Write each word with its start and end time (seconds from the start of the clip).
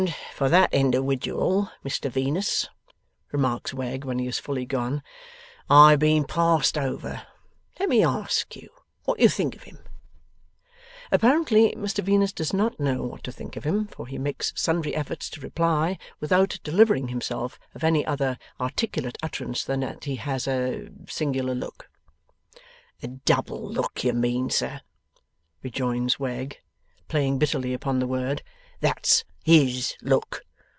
'And 0.01 0.15
for 0.33 0.49
that 0.49 0.73
individual, 0.73 1.69
Mr 1.85 2.09
Venus,' 2.09 2.67
remarks 3.31 3.71
Wegg, 3.71 4.03
when 4.03 4.17
he 4.17 4.25
is 4.25 4.39
fully 4.39 4.65
gone, 4.65 5.03
'I 5.69 5.91
have 5.91 5.99
been 5.99 6.25
passed 6.25 6.75
over! 6.75 7.27
Let 7.79 7.87
me 7.87 8.03
ask 8.03 8.55
you 8.55 8.69
what 9.05 9.19
you 9.19 9.29
think 9.29 9.55
of 9.55 9.61
him?' 9.61 9.83
Apparently, 11.11 11.73
Mr 11.77 12.03
Venus 12.03 12.31
does 12.33 12.51
not 12.51 12.79
know 12.79 13.03
what 13.03 13.23
to 13.25 13.31
think 13.31 13.55
of 13.55 13.63
him, 13.63 13.85
for 13.85 14.07
he 14.07 14.17
makes 14.17 14.51
sundry 14.55 14.95
efforts 14.95 15.29
to 15.29 15.39
reply, 15.39 15.99
without 16.19 16.57
delivering 16.63 17.09
himself 17.09 17.59
of 17.75 17.83
any 17.83 18.03
other 18.03 18.39
articulate 18.59 19.19
utterance 19.21 19.63
than 19.63 19.81
that 19.81 20.05
he 20.05 20.15
has 20.15 20.47
'a 20.47 20.89
singular 21.07 21.53
look'. 21.53 21.87
'A 23.03 23.07
double 23.07 23.71
look, 23.71 24.03
you 24.03 24.13
mean, 24.13 24.49
sir,' 24.49 24.81
rejoins 25.61 26.19
Wegg, 26.19 26.57
playing 27.07 27.37
bitterly 27.37 27.71
upon 27.75 27.99
the 27.99 28.07
word. 28.07 28.41
'That's 28.79 29.23
HIS 29.43 29.95
look. 30.03 30.43